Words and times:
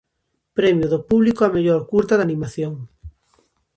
Premio 0.57 0.87
do 0.93 0.99
público 1.09 1.41
á 1.47 1.49
mellor 1.55 1.81
curta 1.91 2.17
de 2.17 2.25
animación. 2.27 2.73